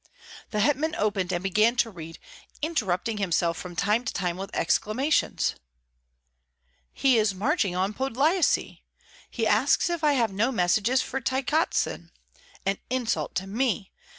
The 0.49 0.61
hetman 0.61 0.95
opened 0.95 1.31
and 1.31 1.43
began 1.43 1.75
to 1.75 1.91
read, 1.91 2.17
interrupting 2.63 3.17
himself 3.17 3.55
from 3.55 3.75
time 3.75 4.03
to 4.05 4.11
time 4.11 4.35
with 4.35 4.49
exclamations. 4.55 5.53
"He 6.91 7.19
is 7.19 7.35
marching 7.35 7.75
on 7.75 7.93
Podlyasye! 7.93 8.81
He 9.29 9.45
asks 9.45 9.91
if 9.91 10.03
I 10.03 10.13
have 10.13 10.33
no 10.33 10.51
messages 10.51 11.03
for 11.03 11.21
Tykotsin! 11.21 12.09
An 12.65 12.79
insult 12.89 13.35
to 13.35 13.45
me! 13.45 13.91